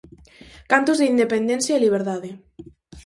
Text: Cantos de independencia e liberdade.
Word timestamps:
Cantos 0.71 0.97
de 0.99 1.09
independencia 1.13 1.73
e 1.75 1.83
liberdade. 1.85 2.29